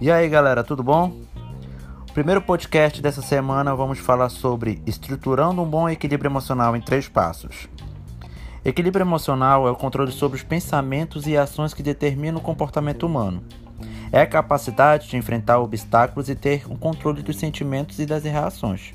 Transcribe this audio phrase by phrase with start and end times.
[0.00, 1.12] E aí galera, tudo bom?
[2.12, 7.68] Primeiro podcast dessa semana vamos falar sobre estruturando um bom equilíbrio emocional em três passos.
[8.64, 13.44] Equilíbrio emocional é o controle sobre os pensamentos e ações que determinam o comportamento humano.
[14.10, 18.92] É a capacidade de enfrentar obstáculos e ter o controle dos sentimentos e das reações.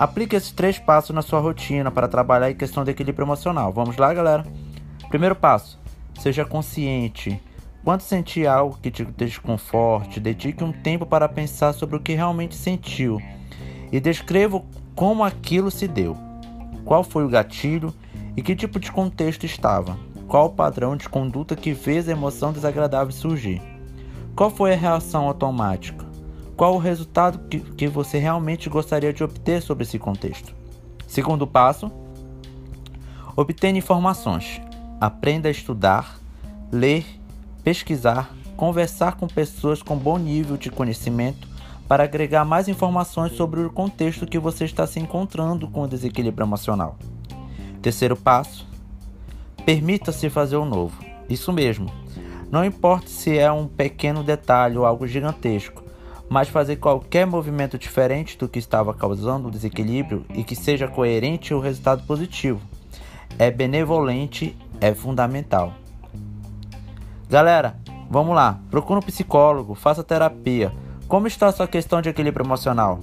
[0.00, 3.70] Aplique esses três passos na sua rotina para trabalhar em questão de equilíbrio emocional.
[3.70, 4.46] Vamos lá, galera?
[5.10, 5.78] Primeiro passo:
[6.18, 7.38] seja consciente
[7.84, 12.54] quando sentir algo que te desconforte, dedique um tempo para pensar sobre o que realmente
[12.54, 13.20] sentiu
[13.92, 14.62] e descreva
[14.94, 16.16] como aquilo se deu.
[16.82, 17.92] Qual foi o gatilho
[18.34, 19.98] e que tipo de contexto estava?
[20.26, 23.60] Qual o padrão de conduta que fez a emoção desagradável surgir?
[24.34, 26.09] Qual foi a reação automática?
[26.60, 30.54] Qual o resultado que, que você realmente gostaria de obter sobre esse contexto?
[31.06, 31.90] Segundo passo:
[33.34, 34.60] obtenha informações.
[35.00, 36.20] Aprenda a estudar,
[36.70, 37.06] ler
[37.64, 41.48] pesquisar, conversar com pessoas com bom nível de conhecimento
[41.88, 46.44] para agregar mais informações sobre o contexto que você está se encontrando com o desequilíbrio
[46.44, 46.98] emocional.
[47.80, 48.68] Terceiro passo:
[49.64, 51.02] permita-se fazer o novo.
[51.26, 51.90] Isso mesmo.
[52.50, 55.88] Não importa se é um pequeno detalhe ou algo gigantesco,
[56.30, 61.52] mas fazer qualquer movimento diferente do que estava causando o desequilíbrio e que seja coerente
[61.52, 62.60] o resultado positivo.
[63.36, 65.74] É benevolente, é fundamental.
[67.28, 67.76] Galera,
[68.08, 68.60] vamos lá.
[68.70, 70.72] Procure um psicólogo, faça terapia.
[71.08, 73.00] Como está a sua questão de equilíbrio emocional?